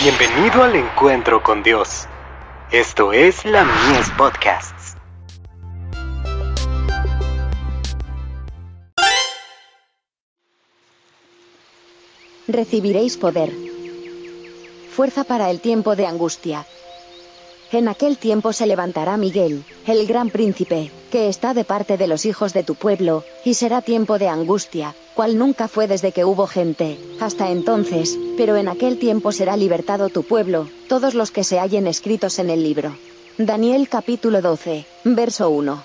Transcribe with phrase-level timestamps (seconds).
[0.00, 2.06] Bienvenido al encuentro con Dios.
[2.70, 4.94] Esto es la Mies Podcasts.
[12.46, 13.50] Recibiréis poder.
[14.92, 16.64] Fuerza para el tiempo de angustia.
[17.72, 22.24] En aquel tiempo se levantará Miguel, el gran príncipe, que está de parte de los
[22.24, 26.46] hijos de tu pueblo, y será tiempo de angustia, cual nunca fue desde que hubo
[26.46, 31.58] gente, hasta entonces, pero en aquel tiempo será libertado tu pueblo, todos los que se
[31.58, 32.96] hallen escritos en el libro.
[33.36, 35.82] Daniel capítulo 12, verso 1.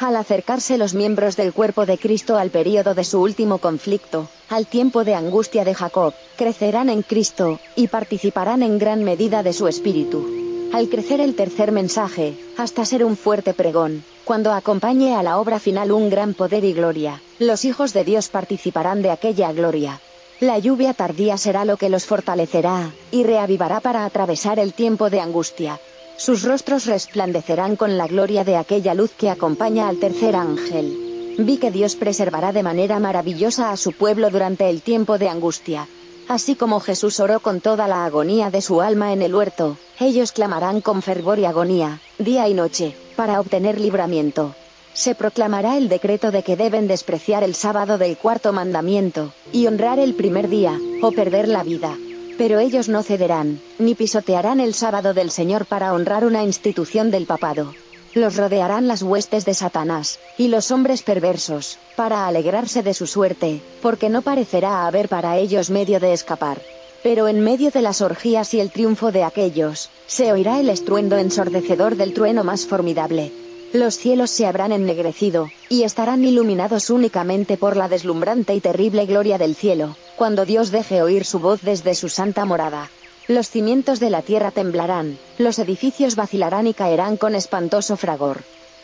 [0.00, 4.66] Al acercarse los miembros del cuerpo de Cristo al período de su último conflicto, al
[4.66, 9.68] tiempo de angustia de Jacob, crecerán en Cristo, y participarán en gran medida de su
[9.68, 10.39] espíritu
[10.72, 15.58] al crecer el tercer mensaje, hasta ser un fuerte pregón, cuando acompañe a la obra
[15.58, 20.00] final un gran poder y gloria, los hijos de Dios participarán de aquella gloria.
[20.38, 25.20] La lluvia tardía será lo que los fortalecerá, y reavivará para atravesar el tiempo de
[25.20, 25.80] angustia.
[26.16, 31.36] Sus rostros resplandecerán con la gloria de aquella luz que acompaña al tercer ángel.
[31.38, 35.88] Vi que Dios preservará de manera maravillosa a su pueblo durante el tiempo de angustia.
[36.30, 40.30] Así como Jesús oró con toda la agonía de su alma en el huerto, ellos
[40.30, 44.54] clamarán con fervor y agonía, día y noche, para obtener libramiento.
[44.92, 49.98] Se proclamará el decreto de que deben despreciar el sábado del cuarto mandamiento, y honrar
[49.98, 51.98] el primer día, o perder la vida.
[52.38, 57.26] Pero ellos no cederán, ni pisotearán el sábado del Señor para honrar una institución del
[57.26, 57.74] papado.
[58.14, 63.60] Los rodearán las huestes de Satanás, y los hombres perversos, para alegrarse de su suerte,
[63.80, 66.60] porque no parecerá haber para ellos medio de escapar.
[67.04, 71.18] Pero en medio de las orgías y el triunfo de aquellos, se oirá el estruendo
[71.18, 73.32] ensordecedor del trueno más formidable.
[73.72, 79.38] Los cielos se habrán ennegrecido, y estarán iluminados únicamente por la deslumbrante y terrible gloria
[79.38, 82.90] del cielo, cuando Dios deje oír su voz desde su santa morada.
[83.30, 88.38] Los cimientos de la tierra temblarán, los edificios vacilarán y caerán con espantoso fragor.